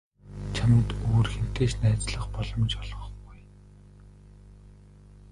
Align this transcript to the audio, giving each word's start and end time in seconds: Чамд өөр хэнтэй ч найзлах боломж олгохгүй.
Чамд 0.55 0.87
өөр 1.09 1.27
хэнтэй 1.33 1.67
ч 1.71 1.73
найзлах 1.81 2.25
боломж 2.35 2.71
олгохгүй. 2.81 3.39